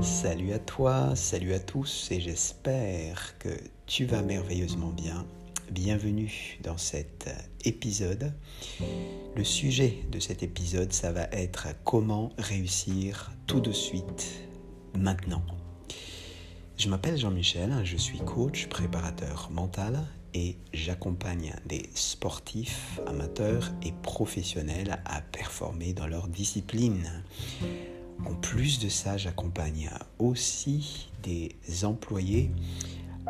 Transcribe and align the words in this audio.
Salut 0.00 0.52
à 0.52 0.60
toi, 0.60 1.16
salut 1.16 1.54
à 1.54 1.58
tous 1.58 2.12
et 2.12 2.20
j'espère 2.20 3.36
que 3.40 3.48
tu 3.86 4.04
vas 4.04 4.22
merveilleusement 4.22 4.90
bien. 4.90 5.26
Bienvenue 5.72 6.60
dans 6.62 6.78
cet 6.78 7.28
épisode. 7.64 8.32
Le 9.34 9.42
sujet 9.42 9.98
de 10.12 10.20
cet 10.20 10.44
épisode, 10.44 10.92
ça 10.92 11.10
va 11.10 11.24
être 11.32 11.66
comment 11.82 12.30
réussir 12.38 13.32
tout 13.48 13.58
de 13.58 13.72
suite, 13.72 14.44
maintenant. 14.96 15.42
Je 16.76 16.88
m'appelle 16.88 17.18
Jean-Michel, 17.18 17.74
je 17.82 17.96
suis 17.96 18.20
coach, 18.20 18.68
préparateur 18.68 19.50
mental 19.50 19.98
et 20.32 20.58
j'accompagne 20.72 21.56
des 21.66 21.90
sportifs, 21.94 23.00
amateurs 23.08 23.72
et 23.82 23.92
professionnels 24.02 25.00
à 25.04 25.22
performer 25.22 25.92
dans 25.92 26.06
leur 26.06 26.28
discipline. 26.28 27.24
En 28.26 28.34
plus 28.34 28.78
de 28.80 28.88
ça, 28.88 29.16
j'accompagne 29.16 29.90
aussi 30.18 31.10
des 31.22 31.84
employés 31.84 32.50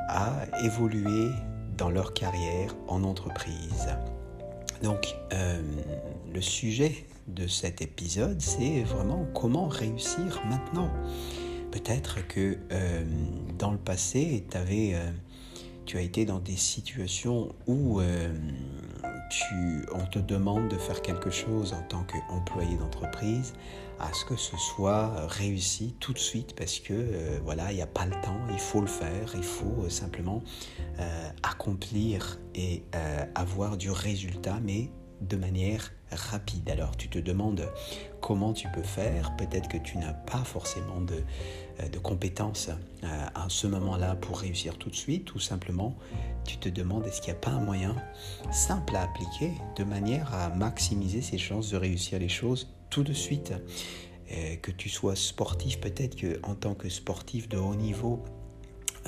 à 0.09 0.47
évoluer 0.65 1.31
dans 1.77 1.91
leur 1.91 2.15
carrière 2.15 2.75
en 2.89 3.05
entreprise. 3.05 3.89
Donc, 4.83 5.17
euh, 5.33 5.61
le 6.33 6.41
sujet 6.41 7.07
de 7.27 7.47
cet 7.47 7.83
épisode, 7.83 8.41
c'est 8.41 8.83
vraiment 8.83 9.27
comment 9.35 9.69
réussir 9.69 10.41
maintenant. 10.49 10.91
Peut-être 11.71 12.27
que 12.27 12.57
euh, 12.73 13.05
dans 13.59 13.71
le 13.71 13.79
passé, 13.79 14.47
avais, 14.55 14.95
euh, 14.95 15.11
tu 15.89 15.97
as 15.97 16.03
été 16.03 16.27
dans 16.27 16.39
des 16.39 16.57
situations 16.57 17.55
où 17.67 18.03
tu, 19.31 19.87
on 19.95 20.05
te 20.07 20.19
demande 20.19 20.69
de 20.69 20.77
faire 20.77 21.03
quelque 21.03 21.31
chose 21.31 21.73
en 21.73 21.83
tant 21.83 22.05
qu'employé 22.05 22.77
d'entreprise, 22.77 23.55
à 23.99 24.13
ce 24.13 24.25
que 24.25 24.37
ce 24.37 24.57
soit 24.57 25.27
réussi 25.27 25.95
tout 25.99 26.13
de 26.13 26.19
suite 26.19 26.55
parce 26.55 26.79
que 26.79 26.95
euh, 26.95 27.39
voilà, 27.45 27.73
il 27.73 27.77
n'y 27.77 27.83
a 27.83 27.87
pas 27.87 28.07
le 28.07 28.13
temps, 28.23 28.39
il 28.51 28.59
faut 28.59 28.81
le 28.81 28.87
faire, 28.87 29.33
il 29.35 29.43
faut 29.43 29.85
euh, 29.85 29.89
simplement 29.89 30.43
euh, 31.01 31.29
accomplir 31.43 32.39
et 32.55 32.83
avoir 33.35 33.77
du 33.77 33.91
résultat, 33.91 34.59
mais 34.63 34.91
de 35.21 35.37
manière 35.37 35.93
rapide. 36.11 36.71
Alors 36.71 36.97
tu 36.97 37.09
te 37.09 37.19
demandes 37.19 37.69
comment 38.21 38.53
tu 38.53 38.69
peux 38.69 38.83
faire, 38.83 39.37
peut-être 39.37 39.69
que 39.69 39.79
tu 39.79 39.99
n'as 39.99 40.13
pas 40.13 40.45
forcément 40.45 41.01
de, 41.01 41.23
de 41.89 41.99
compétences 41.99 42.71
à 43.03 43.47
ce 43.49 43.67
moment-là 43.67 44.17
pour 44.17 44.39
réussir 44.39 44.79
tout 44.79 44.91
de 44.91 44.97
suite, 44.97 45.35
ou 45.35 45.39
simplement 45.39 45.95
tu 46.45 46.57
te 46.57 46.69
demandes 46.69 47.07
est-ce 47.07 47.21
qu'il 47.21 47.33
n'y 47.33 47.39
a 47.39 47.41
pas 47.41 47.51
un 47.51 47.61
moyen 47.61 47.95
simple 48.51 48.97
à 48.97 49.03
appliquer 49.03 49.53
de 49.77 49.85
manière 49.85 50.35
à 50.35 50.49
maximiser 50.51 51.21
ses 51.21 51.39
chances 51.39 51.71
de 51.71 51.77
réussir 51.77 52.19
les 52.19 52.29
choses 52.29 52.69
tout 52.91 53.03
de 53.03 53.13
suite? 53.13 53.53
Euh, 54.31 54.57
que 54.57 54.71
tu 54.71 54.91
sois 54.91 55.17
sportif, 55.17 55.81
peut-être 55.81 56.15
que 56.15 56.39
en 56.43 56.55
tant 56.55 56.75
que 56.75 56.91
sportif 56.91 57.49
de 57.49 57.57
haut 57.57 57.75
niveau 57.75 58.23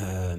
euh, 0.01 0.37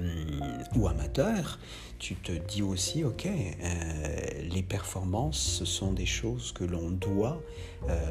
ou 0.76 0.88
amateur, 0.88 1.58
tu 1.98 2.16
te 2.16 2.32
dis 2.32 2.62
aussi, 2.62 3.04
ok, 3.04 3.26
euh, 3.26 4.42
les 4.50 4.62
performances, 4.62 5.38
ce 5.38 5.64
sont 5.64 5.92
des 5.92 6.06
choses 6.06 6.52
que 6.52 6.64
l'on 6.64 6.90
doit 6.90 7.40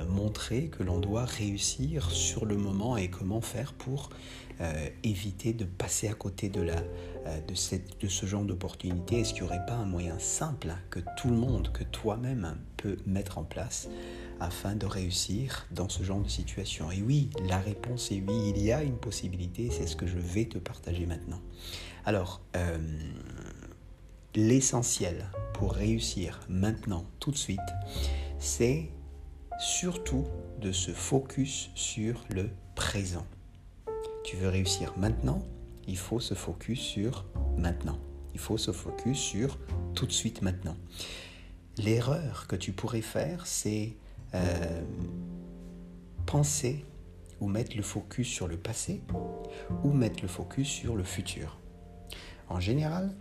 montrer, 0.10 0.68
que 0.68 0.84
l'on 0.84 1.00
doit 1.00 1.24
réussir 1.24 2.12
sur 2.12 2.46
le 2.46 2.58
moment 2.58 2.98
et 2.98 3.10
comment 3.10 3.40
faire 3.40 3.72
pour 3.72 4.10
éviter 5.04 5.54
de 5.54 5.64
passer 5.64 6.10
à 6.10 6.14
côté 6.14 6.50
de, 6.50 6.62
la, 6.62 6.76
de, 6.76 7.56
cette, 7.56 8.02
de 8.02 8.10
ce 8.10 8.26
genre 8.26 8.44
d'opportunité. 8.44 9.22
Est-ce 9.22 9.34
qu'il 9.34 9.44
n'y 9.44 9.50
aurait 9.50 9.66
pas 9.66 9.76
un 9.76 9.86
moyen 9.86 10.20
simple 10.20 10.76
que 10.90 11.00
tout 11.18 11.30
le 11.30 11.38
monde, 11.38 11.72
que 11.72 11.86
toi-même 11.86 12.58
mettre 13.06 13.38
en 13.38 13.44
place 13.44 13.90
afin 14.40 14.76
de 14.76 14.86
réussir 14.86 15.68
dans 15.72 15.88
ce 15.88 16.04
genre 16.04 16.22
de 16.22 16.30
situation 16.30 16.92
Et 16.92 17.02
oui, 17.02 17.30
la 17.48 17.60
réponse 17.60 18.12
est 18.12 18.24
oui, 18.28 18.54
il 18.56 18.62
y 18.62 18.72
a 18.72 18.84
une 18.84 18.98
possibilité, 18.98 19.70
c'est 19.72 19.88
ce 19.88 19.96
que 19.96 20.08
je 20.08 20.18
vais 20.18 20.46
te 20.46 20.58
partager 20.58 21.06
maintenant. 21.06 21.40
Alors, 22.06 22.42
euh, 22.56 22.78
l'essentiel 24.36 25.28
pour 25.53 25.74
réussir 25.74 26.40
maintenant, 26.50 27.06
tout 27.19 27.31
de 27.31 27.38
suite, 27.38 27.59
c'est 28.40 28.90
surtout 29.59 30.25
de 30.59 30.72
se 30.72 30.92
focus 30.92 31.69
sur 31.75 32.24
le 32.30 32.50
présent. 32.75 33.25
Tu 34.24 34.38
veux 34.38 34.50
réussir 34.50 34.94
maintenant, 34.98 35.44
il 35.88 35.98
faut 35.98 36.19
se 36.19 36.34
focus 36.34 36.80
sur 36.80 37.25
maintenant. 37.58 38.00
Il 38.34 38.40
faut 38.40 38.58
se 38.58 38.72
focus 38.72 39.19
sur 39.19 39.59
tout 39.94 40.06
de 40.06 40.12
suite 40.12 40.42
maintenant. 40.42 40.78
L'erreur 41.78 42.48
que 42.48 42.56
tu 42.56 42.74
pourrais 42.74 43.02
faire, 43.02 43.48
c'est 43.48 43.94
euh, 44.34 44.82
penser 46.26 46.86
ou 47.40 47.48
mettre 47.48 47.76
le 47.76 47.82
focus 47.82 48.28
sur 48.28 48.48
le 48.48 48.58
passé 48.58 49.02
ou 49.84 49.92
mettre 49.92 50.22
le 50.22 50.28
focus 50.28 50.68
sur 50.68 50.96
le 50.96 51.04
futur. 51.04 51.58
En 52.50 52.60
général, 52.60 53.14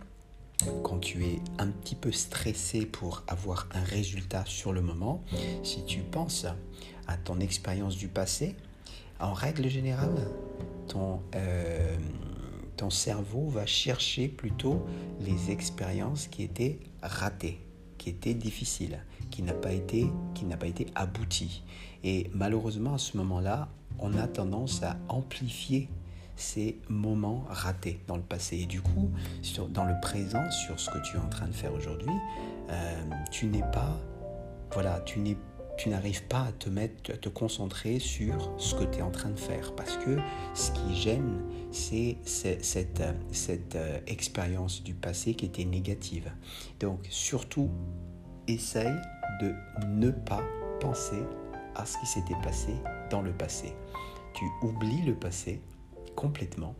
quand 0.83 0.99
tu 0.99 1.25
es 1.25 1.39
un 1.57 1.67
petit 1.67 1.95
peu 1.95 2.11
stressé 2.11 2.85
pour 2.85 3.23
avoir 3.27 3.67
un 3.73 3.83
résultat 3.83 4.43
sur 4.45 4.73
le 4.73 4.81
moment, 4.81 5.23
si 5.63 5.83
tu 5.85 6.01
penses 6.01 6.45
à 7.07 7.17
ton 7.17 7.39
expérience 7.39 7.95
du 7.95 8.09
passé, 8.09 8.55
en 9.19 9.33
règle 9.33 9.69
générale, 9.69 10.29
ton, 10.87 11.21
euh, 11.35 11.95
ton 12.77 12.89
cerveau 12.89 13.47
va 13.47 13.65
chercher 13.65 14.27
plutôt 14.27 14.85
les 15.21 15.51
expériences 15.51 16.27
qui 16.27 16.43
étaient 16.43 16.79
ratées 17.01 17.59
qui 18.01 18.09
était 18.09 18.33
difficile, 18.33 18.97
qui 19.29 19.43
n'a 19.43 19.53
pas 19.53 19.71
été, 19.71 20.09
qui 20.33 20.45
n'a 20.45 20.57
pas 20.57 20.65
été 20.65 20.87
abouti. 20.95 21.61
Et 22.03 22.31
malheureusement, 22.33 22.95
à 22.95 22.97
ce 22.97 23.15
moment-là, 23.17 23.69
on 23.99 24.17
a 24.17 24.25
tendance 24.25 24.81
à 24.81 24.97
amplifier 25.07 25.87
ces 26.35 26.79
moments 26.89 27.45
ratés 27.47 27.99
dans 28.07 28.15
le 28.15 28.23
passé. 28.23 28.57
Et 28.57 28.65
du 28.65 28.81
coup, 28.81 29.11
dans 29.69 29.85
le 29.85 29.93
présent, 30.01 30.49
sur 30.49 30.79
ce 30.79 30.89
que 30.89 30.97
tu 31.03 31.15
es 31.15 31.19
en 31.19 31.29
train 31.29 31.45
de 31.45 31.53
faire 31.53 31.75
aujourd'hui, 31.75 32.09
euh, 32.71 33.03
tu 33.29 33.45
n'es 33.45 33.61
pas, 33.71 33.95
voilà, 34.73 35.01
tu 35.05 35.19
n'es 35.19 35.37
tu 35.81 35.89
n'arrives 35.89 36.23
pas 36.25 36.43
à 36.43 36.51
te 36.51 36.69
mettre, 36.69 37.11
à 37.11 37.17
te 37.17 37.27
concentrer 37.27 37.97
sur 37.97 38.53
ce 38.59 38.75
que 38.75 38.83
tu 38.83 38.99
es 38.99 39.01
en 39.01 39.09
train 39.09 39.31
de 39.31 39.39
faire. 39.39 39.73
Parce 39.73 39.97
que 39.97 40.15
ce 40.53 40.69
qui 40.69 40.95
gêne, 40.95 41.41
c'est 41.71 42.17
cette, 42.23 43.01
cette 43.31 43.75
euh, 43.75 43.99
expérience 44.05 44.83
du 44.83 44.93
passé 44.93 45.33
qui 45.33 45.45
était 45.45 45.65
négative. 45.65 46.31
Donc 46.79 46.99
surtout, 47.09 47.71
essaye 48.47 48.93
de 49.41 49.55
ne 49.87 50.11
pas 50.11 50.43
penser 50.79 51.23
à 51.73 51.83
ce 51.83 51.97
qui 51.97 52.05
s'était 52.05 52.39
passé 52.43 52.75
dans 53.09 53.23
le 53.23 53.31
passé. 53.31 53.73
Tu 54.35 54.45
oublies 54.61 55.01
le 55.01 55.15
passé 55.15 55.61
complètement. 56.15 56.75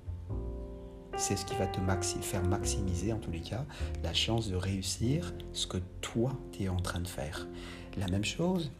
C'est 1.18 1.38
ce 1.38 1.46
qui 1.46 1.56
va 1.56 1.66
te 1.66 1.80
faire 2.22 2.44
maximiser, 2.44 3.14
en 3.14 3.18
tous 3.18 3.32
les 3.32 3.42
cas, 3.42 3.66
la 4.04 4.14
chance 4.14 4.48
de 4.48 4.56
réussir 4.56 5.34
ce 5.54 5.66
que 5.66 5.78
toi, 6.02 6.34
tu 6.52 6.64
es 6.64 6.70
en 6.70 6.80
train 6.80 7.00
de 7.00 7.08
faire. 7.08 7.48
La 7.98 8.08
même 8.08 8.24
chose, 8.24 8.72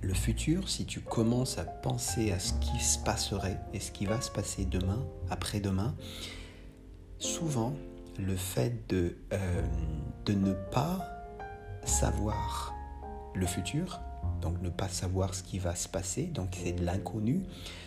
le 0.00 0.14
futur, 0.14 0.68
si 0.68 0.84
tu 0.84 1.00
commences 1.00 1.58
à 1.58 1.64
penser 1.64 2.32
à 2.32 2.38
ce 2.38 2.54
qui 2.54 2.80
se 2.80 2.98
passerait 2.98 3.60
et 3.72 3.80
ce 3.80 3.92
qui 3.92 4.06
va 4.06 4.20
se 4.20 4.30
passer 4.30 4.64
demain, 4.64 5.06
après-demain, 5.30 5.94
souvent 7.18 7.74
le 8.18 8.36
fait 8.36 8.88
de, 8.88 9.16
euh, 9.32 9.62
de 10.26 10.32
ne 10.32 10.52
pas 10.52 11.08
savoir 11.84 12.74
le 13.34 13.46
futur, 13.46 14.00
donc 14.40 14.60
ne 14.60 14.70
pas 14.70 14.88
savoir 14.88 15.34
ce 15.34 15.42
qui 15.42 15.58
va 15.58 15.74
se 15.74 15.88
passer, 15.88 16.24
donc 16.24 16.58
c'est 16.62 16.72
de 16.72 16.84
l'inconnu, 16.84 17.42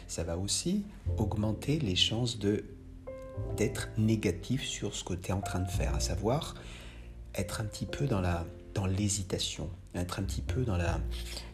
ça 0.07 0.23
va 0.23 0.38
aussi 0.38 0.85
augmenter 1.17 1.79
les 1.79 1.95
chances 1.95 2.39
de 2.39 2.66
d'être 3.57 3.89
négatif 3.97 4.63
sur 4.63 4.95
ce 4.95 5.03
que 5.03 5.13
tu 5.13 5.29
es 5.29 5.34
en 5.34 5.41
train 5.41 5.59
de 5.59 5.69
faire, 5.69 5.94
à 5.94 6.00
savoir 6.00 6.55
être 7.34 7.59
un 7.59 7.66
petit 7.66 7.85
peu 7.85 8.07
dans 8.07 8.22
la 8.22 8.45
dans 8.75 8.86
l'hésitation, 8.86 9.69
être 9.96 10.19
un 10.19 10.24
petit 10.24 10.41
peu 10.41 10.63
dans 10.63 10.78
la 10.78 11.00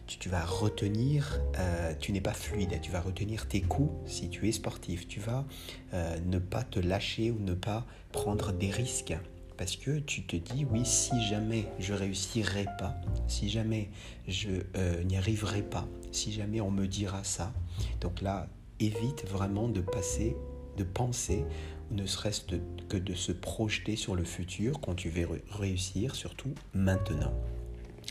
tu, 0.06 0.28
vas 0.28 0.44
retenir, 0.44 1.40
euh, 1.58 1.94
tu 1.98 2.12
n'es 2.12 2.20
pas 2.20 2.34
fluide, 2.34 2.78
tu 2.82 2.90
vas 2.90 3.00
retenir 3.00 3.48
tes 3.48 3.62
coups 3.62 3.92
si 4.04 4.28
tu 4.28 4.46
es 4.46 4.52
sportif, 4.52 5.08
tu 5.08 5.20
vas 5.20 5.46
euh, 5.94 6.18
ne 6.26 6.38
pas 6.38 6.64
te 6.64 6.78
lâcher 6.78 7.30
ou 7.30 7.38
ne 7.38 7.54
pas 7.54 7.86
prendre 8.10 8.52
des 8.52 8.70
risques 8.70 9.16
parce 9.56 9.76
que 9.76 10.00
tu 10.00 10.24
te 10.24 10.36
dis 10.36 10.66
oui 10.70 10.84
si 10.84 11.22
jamais 11.22 11.66
je 11.78 11.94
réussirai 11.94 12.66
pas, 12.78 12.94
si 13.26 13.48
jamais 13.48 13.90
je 14.28 14.50
euh, 14.76 15.02
n'y 15.04 15.16
arriverai 15.16 15.62
pas, 15.62 15.86
si 16.10 16.32
jamais 16.32 16.60
on 16.60 16.70
me 16.70 16.86
dira 16.86 17.24
ça, 17.24 17.52
donc 18.00 18.20
là 18.20 18.48
évite 18.80 19.26
vraiment 19.28 19.68
de 19.68 19.80
passer, 19.80 20.36
de 20.76 20.84
penser 20.84 21.44
ne 21.92 22.06
serait-ce 22.06 22.42
que 22.88 22.96
de 22.96 23.14
se 23.14 23.32
projeter 23.32 23.96
sur 23.96 24.14
le 24.14 24.24
futur 24.24 24.80
quand 24.80 24.94
tu 24.94 25.10
veux 25.10 25.28
réussir, 25.50 26.14
surtout 26.14 26.54
maintenant. 26.74 27.32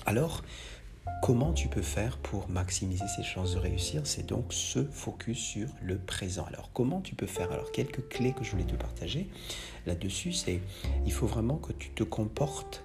Alors, 0.05 0.43
Comment 1.21 1.53
tu 1.53 1.67
peux 1.67 1.83
faire 1.83 2.17
pour 2.17 2.49
maximiser 2.49 3.05
ses 3.07 3.21
chances 3.21 3.53
de 3.53 3.59
réussir? 3.59 4.01
C'est 4.05 4.25
donc 4.25 4.53
se 4.53 4.83
focus 4.83 5.37
sur 5.37 5.67
le 5.83 5.99
présent. 5.99 6.45
Alors 6.45 6.71
comment 6.73 6.99
tu 6.99 7.13
peux 7.13 7.27
faire? 7.27 7.51
Alors 7.51 7.71
quelques 7.71 8.07
clés 8.07 8.33
que 8.33 8.43
je 8.43 8.51
voulais 8.51 8.63
te 8.63 8.75
partager 8.75 9.29
là-dessus, 9.85 10.33
c'est 10.33 10.61
il 11.05 11.11
faut 11.11 11.27
vraiment 11.27 11.57
que 11.57 11.73
tu 11.73 11.91
te 11.91 12.03
comportes 12.03 12.83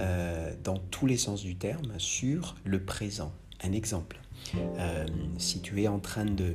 euh, 0.00 0.52
dans 0.64 0.78
tous 0.78 1.06
les 1.06 1.16
sens 1.16 1.42
du 1.42 1.54
terme 1.54 1.92
sur 1.98 2.56
le 2.64 2.84
présent. 2.84 3.32
Un 3.66 3.72
exemple. 3.72 4.20
Euh, 4.54 5.06
si 5.38 5.60
tu 5.60 5.82
es 5.82 5.88
en 5.88 5.98
train 5.98 6.24
de 6.24 6.54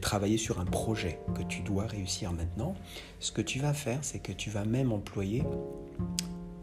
travailler 0.00 0.38
sur 0.38 0.60
un 0.60 0.64
projet 0.64 1.18
que 1.34 1.42
tu 1.42 1.62
dois 1.62 1.86
réussir 1.86 2.32
maintenant, 2.32 2.74
ce 3.18 3.32
que 3.32 3.42
tu 3.42 3.58
vas 3.58 3.74
faire, 3.74 3.98
c'est 4.02 4.20
que 4.20 4.30
tu 4.30 4.50
vas 4.50 4.64
même 4.64 4.92
employer 4.92 5.42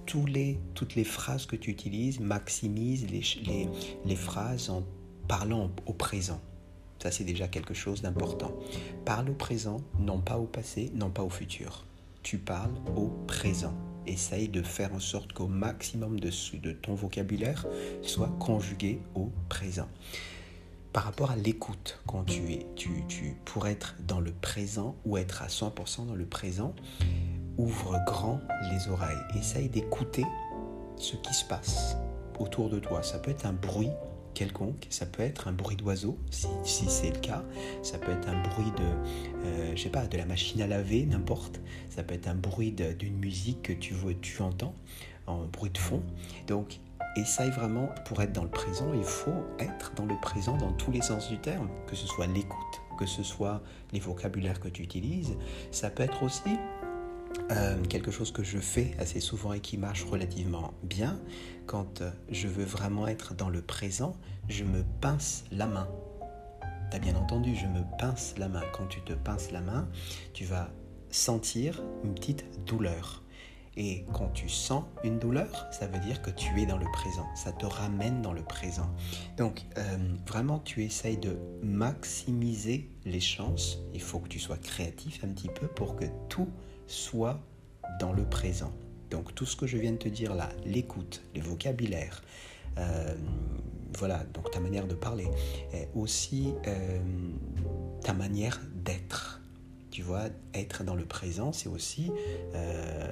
tous 0.06 0.26
les, 0.26 0.60
toutes 0.76 0.96
les 0.96 1.04
phrases 1.04 1.46
que 1.46 1.58
tu 1.58 1.72
utilises, 1.72 2.22
maximise 2.22 3.06
les, 3.10 3.22
les, 3.46 3.68
les 4.06 4.16
phrases 4.16 4.70
en 4.70 4.84
parlant 5.28 5.70
au 5.86 5.94
présent. 5.94 6.40
Ça, 7.00 7.12
c'est 7.12 7.26
déjà 7.26 7.50
quelque 7.50 7.74
chose 7.74 8.02
d'important. 8.02 8.56
Parle 9.04 9.30
au 9.30 9.34
présent, 9.34 9.82
non 10.00 10.20
pas 10.20 10.38
au 10.38 10.46
passé, 10.46 10.90
non 10.96 11.10
pas 11.10 11.24
au 11.24 11.30
futur. 11.30 11.86
Tu 12.24 12.38
parles 12.38 12.74
au 12.96 13.10
présent. 13.28 13.74
Essaye 14.08 14.48
de 14.48 14.62
faire 14.62 14.94
en 14.94 15.00
sorte 15.00 15.34
qu'au 15.34 15.48
maximum 15.48 16.20
de, 16.20 16.32
de 16.58 16.72
ton 16.72 16.96
vocabulaire 16.96 17.66
soit 18.02 18.34
conjugué 18.40 19.02
au 19.16 19.32
présent. 19.50 19.88
Par 20.94 21.04
rapport 21.04 21.30
à 21.30 21.36
l'écoute, 21.36 22.02
quand 22.08 22.24
tu 22.24 22.54
es, 22.54 22.66
tu, 22.76 22.90
tu, 23.08 23.36
pour 23.46 23.68
être 23.68 23.96
dans 24.08 24.20
le 24.20 24.32
présent 24.32 24.96
ou 25.06 25.18
être 25.18 25.44
à 25.44 25.48
100% 25.48 26.08
dans 26.08 26.16
le 26.16 26.26
présent, 26.26 26.74
ouvre 27.58 28.00
grand 28.06 28.40
les 28.72 28.88
oreilles. 28.88 29.18
Essaye 29.38 29.70
d'écouter 29.70 30.26
ce 30.96 31.16
qui 31.18 31.34
se 31.34 31.46
passe 31.46 31.98
autour 32.40 32.70
de 32.70 32.80
toi. 32.80 33.04
Ça 33.04 33.20
peut 33.20 33.32
être 33.32 33.46
un 33.46 33.54
bruit 33.54 33.92
quelconque. 34.38 34.86
Ça 34.92 35.06
peut 35.08 35.24
être 35.24 35.48
un 35.48 35.52
bruit 35.52 35.76
d'oiseau, 35.76 36.18
si, 36.30 36.86
c'est 36.90 37.10
le 37.10 37.20
cas. 37.20 37.44
Ça 37.82 37.98
peut 37.98 38.12
être 38.12 38.30
un 38.30 38.40
bruit 38.44 38.72
de, 38.78 39.46
euh, 39.46 39.72
je 39.76 39.82
sais 39.82 39.90
pas, 39.90 40.06
de 40.06 40.16
la 40.16 40.26
machine 40.26 40.62
à 40.62 40.68
laver, 40.68 41.06
n'importe. 41.06 41.60
Ça 41.90 42.04
peut 42.04 42.14
être 42.14 42.28
un 42.28 42.36
bruit 42.36 42.72
d'une 42.72 43.18
musique 43.18 43.64
que 43.64 43.74
tu, 43.74 43.96
tu 44.22 44.42
entends, 44.44 44.76
en 45.26 45.46
bruit 45.46 45.72
de 45.72 45.78
fond. 45.78 46.04
Donc, 46.46 46.80
essaye 47.16 47.50
vraiment, 47.50 47.90
pour 48.06 48.22
être 48.22 48.34
dans 48.34 48.44
le 48.44 48.50
présent, 48.50 48.94
il 48.94 49.04
faut 49.04 49.44
être 49.58 49.94
dans 49.96 50.06
le 50.06 50.16
présent 50.22 50.56
dans 50.56 50.72
tous 50.74 50.92
les 50.92 51.02
sens 51.02 51.30
du 51.30 51.40
terme, 51.40 51.70
que 51.88 51.96
ce 51.96 52.06
soit 52.06 52.28
l'écoute, 52.28 52.82
que 53.00 53.08
ce 53.08 53.24
soit 53.24 53.64
les 53.92 54.00
vocabulaires 54.00 54.60
que 54.60 54.68
tu 54.68 54.84
utilises. 54.84 55.36
Ça 55.72 55.90
peut 55.90 56.04
être 56.04 56.22
aussi 56.22 56.58
euh, 57.52 57.84
quelque 57.86 58.12
chose 58.12 58.32
que 58.32 58.44
je 58.44 58.58
fais 58.58 58.96
assez 59.00 59.20
souvent 59.20 59.54
et 59.54 59.60
qui 59.60 59.78
marche 59.78 60.04
relativement 60.04 60.74
bien, 60.84 61.20
quand 61.66 62.02
euh, 62.02 62.12
je 62.30 62.48
veux 62.48 62.66
vraiment 62.66 63.08
être 63.08 63.34
dans 63.34 63.50
le 63.50 63.62
présent, 63.62 64.16
je 64.50 64.64
me 64.64 64.84
pince 65.02 65.44
la 65.52 65.68
main. 65.68 65.88
Tu 66.90 66.98
as 66.98 67.00
bien 67.00 67.16
entendu, 67.16 67.56
je 67.56 67.68
me 67.68 67.84
pince 68.00 68.36
la 68.38 68.48
main. 68.48 68.64
Quand 68.74 68.88
tu 68.88 69.02
te 69.02 69.14
pinces 69.14 69.52
la 69.52 69.62
main, 69.62 69.88
tu 70.34 70.46
vas 70.46 70.70
sentir 71.10 71.82
une 72.04 72.14
petite 72.14 72.46
douleur. 72.66 73.24
Et 73.80 74.06
quand 74.12 74.30
tu 74.30 74.50
sens 74.50 74.86
une 75.04 75.20
douleur, 75.20 75.68
ça 75.72 75.86
veut 75.86 76.00
dire 76.00 76.24
que 76.24 76.32
tu 76.32 76.60
es 76.60 76.66
dans 76.66 76.80
le 76.80 76.88
présent. 76.92 77.28
Ça 77.36 77.52
te 77.52 77.66
ramène 77.66 78.24
dans 78.24 78.34
le 78.34 78.44
présent. 78.44 78.90
Donc, 79.38 79.66
euh, 79.78 79.98
vraiment, 80.26 80.58
tu 80.60 80.84
essayes 80.84 81.18
de 81.18 81.38
maximiser 81.62 82.90
les 83.06 83.20
chances. 83.20 83.78
Il 83.94 84.02
faut 84.02 84.18
que 84.18 84.30
tu 84.30 84.40
sois 84.40 84.58
créatif 84.58 85.24
un 85.24 85.28
petit 85.28 85.50
peu 85.50 85.68
pour 85.68 85.96
que 85.96 86.06
tout 86.28 86.50
soit 86.88 87.40
dans 88.00 88.14
le 88.14 88.24
présent. 88.24 88.72
Donc 89.10 89.34
tout 89.36 89.46
ce 89.46 89.56
que 89.56 89.68
je 89.68 89.78
viens 89.78 89.94
de 89.94 89.98
te 89.98 90.10
dire 90.10 90.36
là, 90.36 90.50
l'écoute, 90.66 91.22
les 91.34 91.42
vocabulaires, 91.42 92.22
euh, 92.78 93.16
voilà, 93.98 94.24
donc 94.34 94.52
ta 94.52 94.60
manière 94.60 94.86
de 94.88 94.96
parler, 94.96 95.28
aussi 95.96 96.54
euh, 96.68 97.00
ta 98.04 98.14
manière 98.14 98.62
d'être. 98.76 99.42
Tu 99.90 100.04
vois, 100.04 100.26
être 100.54 100.84
dans 100.84 100.94
le 100.94 101.06
présent, 101.06 101.52
c'est 101.52 101.70
aussi 101.70 102.12
euh, 102.54 103.10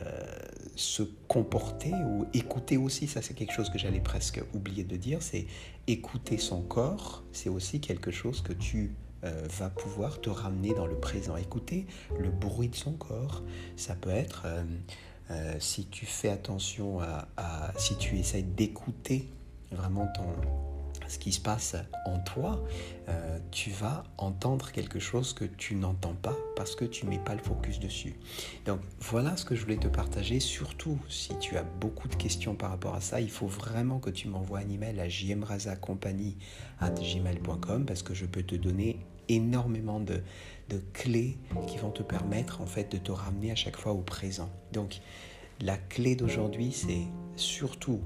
se 0.76 1.02
comporter 1.28 1.94
ou 1.94 2.28
écouter 2.34 2.78
aussi. 2.78 3.08
Ça, 3.08 3.22
c'est 3.24 3.34
quelque 3.34 3.54
chose 3.54 3.70
que 3.70 3.80
j'allais 3.80 4.02
presque 4.02 4.44
oublier 4.54 4.84
de 4.84 4.96
dire. 4.96 5.24
C'est 5.24 5.48
écouter 5.88 6.38
son 6.38 6.62
corps. 6.62 7.24
C'est 7.32 7.50
aussi 7.50 7.80
quelque 7.80 8.12
chose 8.12 8.42
que 8.42 8.54
tu 8.54 8.94
euh, 9.26 9.48
va 9.60 9.70
pouvoir 9.70 10.22
te 10.22 10.30
ramener 10.30 10.74
dans 10.74 10.86
le 10.86 10.96
présent. 10.96 11.36
Écouter 11.36 11.88
le 12.20 12.30
bruit 12.30 12.70
de 12.70 12.76
son 12.76 12.94
corps, 12.94 13.44
ça 13.76 13.96
peut 13.96 14.12
être, 14.12 14.44
euh, 14.46 14.64
euh, 15.32 15.56
si 15.60 15.88
tu 15.88 16.06
fais 16.06 16.30
attention 16.30 17.02
à, 17.02 17.28
si 17.78 17.98
tu 17.98 18.20
essayes 18.20 18.44
d'écouter 18.44 19.28
vraiment 19.72 20.08
ce 21.08 21.18
qui 21.18 21.32
se 21.32 21.40
passe 21.40 21.76
en 22.06 22.20
toi, 22.20 22.64
tu 23.52 23.72
vas 23.72 24.04
entendre 24.18 24.72
quelque 24.72 25.00
chose 25.00 25.34
que 25.34 25.46
tu 25.46 25.76
n'entends 25.76 26.14
pas 26.14 26.36
parce 26.56 26.76
que 26.76 26.86
tu 26.86 27.06
mets 27.06 27.20
pas 27.20 27.36
le 27.36 27.42
focus 27.42 27.80
dessus. 27.80 28.16
Donc 28.66 28.80
voilà 29.00 29.38
ce 29.38 29.46
que 29.46 29.56
je 29.56 29.64
voulais 29.64 29.78
te 29.78 29.88
partager. 29.88 30.40
Surtout 30.40 31.00
si 31.10 31.38
tu 31.40 31.58
as 31.58 31.64
beaucoup 31.64 32.08
de 32.08 32.16
questions 32.16 32.56
par 32.56 32.70
rapport 32.70 32.96
à 32.96 33.02
ça, 33.02 33.22
il 33.22 33.32
faut 33.32 33.48
vraiment 33.48 34.00
que 34.00 34.10
tu 34.10 34.28
m'envoies 34.28 34.60
un 34.60 34.70
email 34.70 35.00
à 35.00 35.08
gmail.com 35.08 35.46
parce 37.86 38.04
que 38.04 38.14
je 38.14 38.26
peux 38.26 38.44
te 38.44 38.56
donner 38.56 39.00
énormément 39.30 40.00
de, 40.00 40.22
clés 40.94 41.38
qui 41.68 41.78
vont 41.78 41.92
te 41.92 42.02
permettre 42.02 42.62
en 42.62 42.66
fait 42.66 42.92
de 42.92 42.98
te 42.98 43.12
ramener 43.12 43.52
à 43.52 43.56
chaque 43.56 43.78
fois 43.78 43.94
au 43.94 44.02
présent. 44.02 44.50
Donc 44.74 45.00
la 45.62 45.78
clé 45.78 46.16
d'aujourd'hui, 46.16 46.72
c'est 46.72 47.04
surtout 47.36 48.02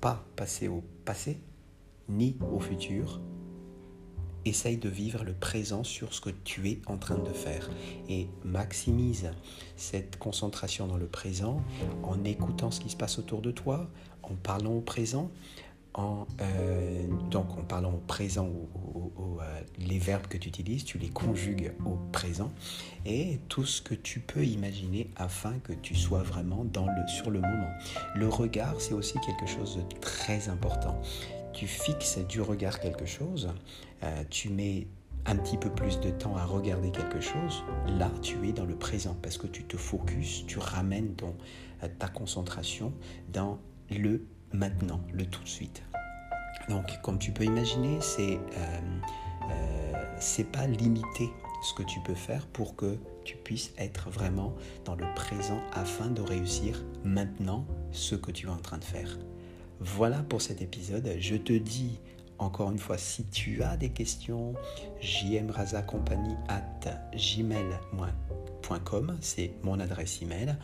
pas 0.00 0.24
passer 0.36 0.68
au 0.68 0.84
passé 1.04 1.40
ni 2.08 2.36
au 2.52 2.60
futur. 2.60 3.20
Essaye 4.44 4.76
de 4.76 4.88
vivre 4.88 5.22
le 5.22 5.34
présent 5.34 5.84
sur 5.84 6.12
ce 6.12 6.20
que 6.20 6.30
tu 6.30 6.68
es 6.68 6.80
en 6.86 6.98
train 6.98 7.18
de 7.18 7.32
faire 7.32 7.70
et 8.08 8.28
maximise 8.44 9.30
cette 9.76 10.18
concentration 10.18 10.88
dans 10.88 10.96
le 10.96 11.06
présent 11.06 11.62
en 12.02 12.24
écoutant 12.24 12.72
ce 12.72 12.80
qui 12.80 12.90
se 12.90 12.96
passe 12.96 13.18
autour 13.18 13.40
de 13.40 13.52
toi, 13.52 13.88
en 14.22 14.34
parlant 14.34 14.72
au 14.72 14.80
présent, 14.80 15.30
en, 15.94 16.26
euh, 16.40 17.06
donc 17.30 17.50
en 17.58 17.62
parlant 17.62 17.92
au 17.92 18.02
présent, 18.06 18.48
ou 18.48 19.38
euh, 19.40 19.60
les 19.78 19.98
verbes 19.98 20.26
que 20.26 20.38
tu 20.38 20.48
utilises, 20.48 20.84
tu 20.84 20.98
les 20.98 21.08
conjugues 21.08 21.72
au 21.84 21.98
présent 22.12 22.50
et 23.04 23.40
tout 23.48 23.64
ce 23.64 23.82
que 23.82 23.94
tu 23.94 24.20
peux 24.20 24.44
imaginer 24.44 25.10
afin 25.16 25.58
que 25.60 25.72
tu 25.72 25.94
sois 25.94 26.22
vraiment 26.22 26.64
dans 26.64 26.86
le, 26.86 27.08
sur 27.08 27.30
le 27.30 27.40
moment. 27.40 27.70
Le 28.14 28.28
regard, 28.28 28.80
c'est 28.80 28.94
aussi 28.94 29.18
quelque 29.20 29.46
chose 29.46 29.76
de 29.76 29.98
très 30.00 30.48
important. 30.48 31.00
Tu 31.52 31.66
fixes 31.66 32.18
du 32.26 32.40
regard 32.40 32.80
quelque 32.80 33.06
chose, 33.06 33.52
euh, 34.02 34.24
tu 34.30 34.48
mets 34.48 34.86
un 35.26 35.36
petit 35.36 35.58
peu 35.58 35.70
plus 35.70 36.00
de 36.00 36.10
temps 36.10 36.36
à 36.36 36.44
regarder 36.44 36.90
quelque 36.90 37.20
chose, 37.20 37.62
là 37.98 38.10
tu 38.22 38.48
es 38.48 38.52
dans 38.52 38.64
le 38.64 38.74
présent 38.74 39.16
parce 39.22 39.38
que 39.38 39.46
tu 39.46 39.62
te 39.62 39.76
focuses, 39.76 40.44
tu 40.46 40.58
ramènes 40.58 41.14
ta 42.00 42.08
concentration 42.08 42.92
dans 43.32 43.60
le 43.90 44.26
maintenant, 44.52 45.00
le 45.12 45.24
tout 45.26 45.42
de 45.42 45.48
suite. 45.48 45.82
Donc, 46.68 47.00
comme 47.02 47.18
tu 47.18 47.32
peux 47.32 47.44
imaginer, 47.44 48.00
c'est 48.00 48.38
euh, 48.56 48.80
euh, 49.50 50.44
pas 50.52 50.66
limité 50.66 51.30
ce 51.62 51.74
que 51.74 51.82
tu 51.82 52.00
peux 52.00 52.14
faire 52.14 52.46
pour 52.46 52.76
que 52.76 52.98
tu 53.24 53.36
puisses 53.36 53.72
être 53.78 54.10
vraiment 54.10 54.54
dans 54.84 54.94
le 54.94 55.06
présent 55.14 55.60
afin 55.72 56.08
de 56.08 56.20
réussir 56.20 56.84
maintenant 57.04 57.66
ce 57.92 58.14
que 58.14 58.30
tu 58.30 58.46
es 58.46 58.50
en 58.50 58.56
train 58.56 58.78
de 58.78 58.84
faire. 58.84 59.18
Voilà 59.80 60.18
pour 60.18 60.42
cet 60.42 60.62
épisode. 60.62 61.16
Je 61.18 61.36
te 61.36 61.52
dis 61.52 61.98
encore 62.38 62.70
une 62.72 62.78
fois, 62.78 62.98
si 62.98 63.24
tu 63.26 63.62
as 63.62 63.76
des 63.76 63.90
questions, 63.90 64.54
jmrazacompagnie 65.00 66.34
at 66.48 66.80
gmail.com, 67.14 67.56
c'est 69.20 69.52
mon 69.62 69.78
adresse 69.78 70.20
email. 70.22 70.56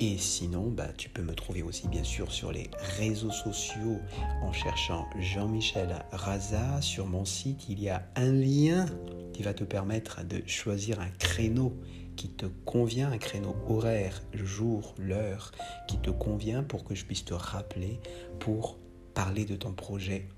Et 0.00 0.18
sinon, 0.18 0.70
bah, 0.70 0.88
tu 0.96 1.08
peux 1.08 1.22
me 1.22 1.34
trouver 1.34 1.62
aussi 1.62 1.88
bien 1.88 2.02
sûr 2.02 2.32
sur 2.32 2.52
les 2.52 2.68
réseaux 2.98 3.30
sociaux 3.30 3.98
en 4.42 4.52
cherchant 4.52 5.06
Jean-Michel 5.18 6.04
Raza. 6.12 6.80
Sur 6.80 7.06
mon 7.06 7.24
site, 7.24 7.68
il 7.68 7.80
y 7.80 7.88
a 7.88 8.06
un 8.16 8.32
lien 8.32 8.86
qui 9.32 9.42
va 9.42 9.54
te 9.54 9.64
permettre 9.64 10.24
de 10.24 10.42
choisir 10.46 11.00
un 11.00 11.10
créneau 11.18 11.76
qui 12.16 12.28
te 12.28 12.46
convient, 12.64 13.10
un 13.10 13.18
créneau 13.18 13.56
horaire, 13.68 14.22
jour, 14.32 14.94
l'heure 14.98 15.52
qui 15.88 15.98
te 15.98 16.10
convient 16.10 16.62
pour 16.62 16.84
que 16.84 16.94
je 16.94 17.04
puisse 17.04 17.24
te 17.24 17.34
rappeler 17.34 18.00
pour 18.40 18.78
parler 19.14 19.44
de 19.44 19.56
ton 19.56 19.72
projet. 19.72 20.28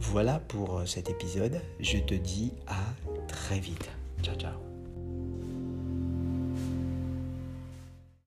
Voilà 0.00 0.40
pour 0.40 0.82
cet 0.86 1.10
épisode. 1.10 1.60
Je 1.80 1.98
te 1.98 2.14
dis 2.14 2.52
à 2.66 2.80
très 3.28 3.60
vite. 3.60 3.88
Ciao 4.22 4.36
ciao. 4.36 4.69